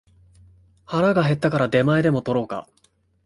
[0.85, 2.67] 腹が減ったから出前でも取ろうか